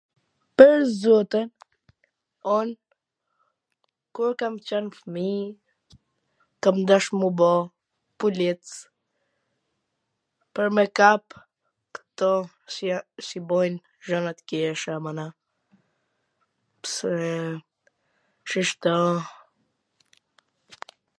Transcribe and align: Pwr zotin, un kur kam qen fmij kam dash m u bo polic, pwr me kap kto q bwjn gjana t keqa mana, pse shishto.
Pwr 0.59 0.77
zotin, 1.01 1.47
un 2.57 2.69
kur 4.19 4.31
kam 4.39 4.55
qen 4.69 4.85
fmij 4.97 5.39
kam 6.63 6.77
dash 6.91 7.09
m 7.19 7.27
u 7.27 7.29
bo 7.41 7.51
polic, 8.23 8.63
pwr 10.55 10.67
me 10.79 10.83
kap 11.01 11.25
kto 11.99 12.31
q 13.27 13.45
bwjn 13.53 13.73
gjana 14.09 14.31
t 14.39 14.49
keqa 14.53 14.93
mana, 15.09 15.25
pse 16.81 17.13
shishto. 18.53 18.95